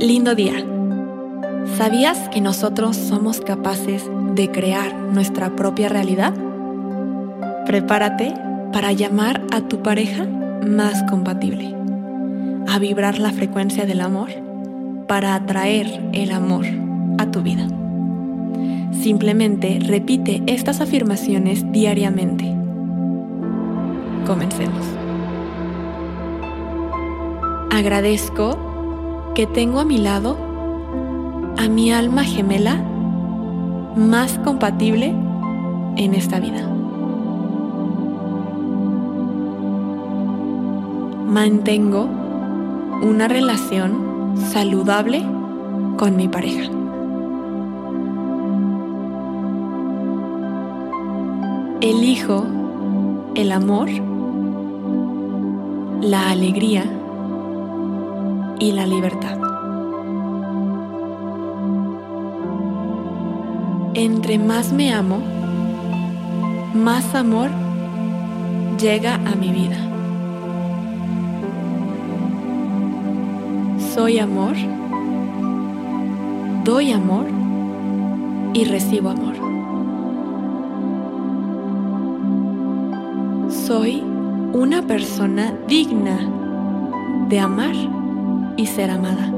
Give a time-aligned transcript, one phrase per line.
[0.00, 0.64] Lindo día.
[1.76, 6.32] ¿Sabías que nosotros somos capaces de crear nuestra propia realidad?
[7.66, 8.32] Prepárate
[8.72, 10.24] para llamar a tu pareja
[10.66, 11.74] más compatible,
[12.66, 14.30] a vibrar la frecuencia del amor
[15.06, 16.64] para atraer el amor
[17.18, 17.68] a tu vida.
[19.02, 22.46] Simplemente repite estas afirmaciones diariamente.
[24.24, 24.86] Comencemos.
[27.70, 28.69] Agradezco
[29.34, 30.36] que tengo a mi lado
[31.56, 32.82] a mi alma gemela
[33.96, 35.14] más compatible
[35.96, 36.66] en esta vida.
[41.26, 42.08] Mantengo
[43.02, 45.22] una relación saludable
[45.98, 46.70] con mi pareja.
[51.82, 52.46] Elijo
[53.34, 53.88] el amor,
[56.00, 56.99] la alegría
[58.60, 59.38] y la libertad.
[63.94, 65.18] Entre más me amo,
[66.74, 67.50] más amor
[68.78, 69.78] llega a mi vida.
[73.94, 74.54] Soy amor,
[76.62, 77.26] doy amor
[78.52, 79.34] y recibo amor.
[83.50, 84.02] Soy
[84.52, 86.18] una persona digna
[87.28, 87.99] de amar
[88.60, 89.32] y ser amada.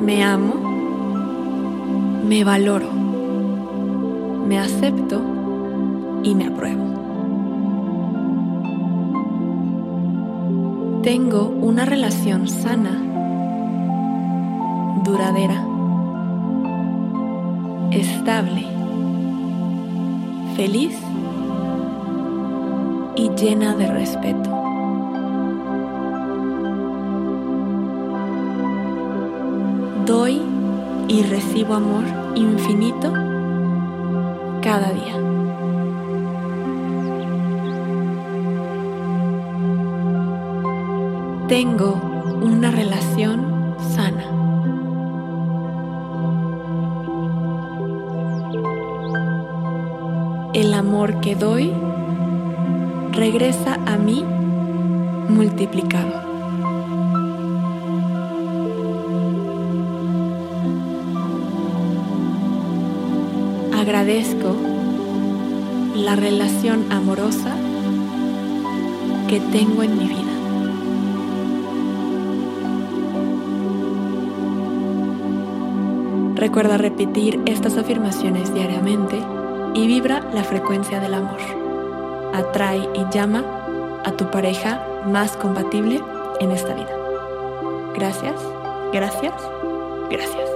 [0.00, 0.54] Me amo,
[2.26, 2.90] me valoro,
[4.48, 5.20] me acepto
[6.22, 6.82] y me apruebo.
[11.02, 13.02] Tengo una relación sana,
[15.04, 15.62] duradera,
[17.90, 18.64] estable,
[20.56, 20.96] feliz
[23.16, 24.50] y llena de respeto.
[30.06, 30.42] Doy
[31.08, 33.12] y recibo amor infinito
[34.62, 35.16] cada día.
[41.48, 42.00] Tengo
[42.42, 44.24] una relación sana.
[50.54, 51.72] El amor que doy
[53.12, 54.24] regresa a mí
[55.28, 56.22] multiplicado.
[63.78, 64.56] Agradezco
[65.94, 67.54] la relación amorosa
[69.28, 70.18] que tengo en mi vida.
[76.36, 79.18] Recuerda repetir estas afirmaciones diariamente
[79.74, 81.61] y vibra la frecuencia del amor
[82.32, 83.44] atrae y llama
[84.04, 86.00] a tu pareja más compatible
[86.40, 86.96] en esta vida.
[87.94, 88.40] Gracias,
[88.92, 89.34] gracias,
[90.10, 90.51] gracias.